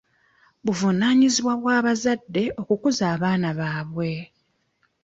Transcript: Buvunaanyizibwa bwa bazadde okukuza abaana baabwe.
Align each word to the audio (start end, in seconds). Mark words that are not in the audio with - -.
Buvunaanyizibwa 0.65 1.53
bwa 1.61 1.77
bazadde 1.85 2.43
okukuza 2.61 3.03
abaana 3.15 3.49
baabwe. 3.59 4.11